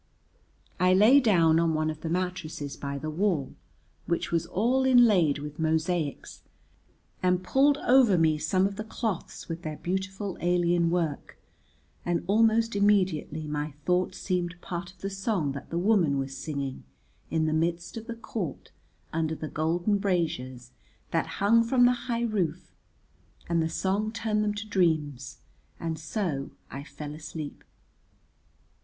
I 0.79 0.95
lay 0.95 1.19
down 1.19 1.59
on 1.59 1.75
one 1.75 1.91
of 1.91 2.01
the 2.01 2.09
mattresses 2.09 2.75
by 2.75 2.97
the 2.97 3.11
wall, 3.11 3.53
which 4.07 4.31
was 4.31 4.47
all 4.47 4.83
inlaid 4.83 5.37
with 5.37 5.59
mosaics, 5.59 6.41
and 7.21 7.43
pulled 7.43 7.77
over 7.85 8.17
me 8.17 8.39
some 8.39 8.65
of 8.65 8.77
the 8.77 8.83
cloths 8.83 9.47
with 9.47 9.61
their 9.61 9.77
beautiful 9.77 10.39
alien 10.41 10.89
work, 10.89 11.37
and 12.03 12.23
almost 12.25 12.75
immediately 12.75 13.45
my 13.45 13.75
thoughts 13.85 14.17
seemed 14.17 14.59
part 14.59 14.91
of 14.91 15.01
the 15.01 15.09
song 15.11 15.51
that 15.51 15.69
the 15.69 15.77
woman 15.77 16.17
was 16.17 16.35
singing 16.35 16.83
in 17.29 17.45
the 17.45 17.53
midst 17.53 17.95
of 17.95 18.07
the 18.07 18.15
court 18.15 18.71
under 19.13 19.35
the 19.35 19.47
golden 19.49 19.99
braziers 19.99 20.71
that 21.11 21.27
hung 21.37 21.63
from 21.63 21.85
the 21.85 21.93
high 22.09 22.23
roof, 22.23 22.73
and 23.47 23.61
the 23.61 23.69
song 23.69 24.11
turned 24.11 24.43
them 24.43 24.55
to 24.55 24.65
dreams, 24.65 25.41
and 25.79 25.99
so 25.99 26.49
I 26.71 26.83
fell 26.83 27.13
asleep. 27.13 27.63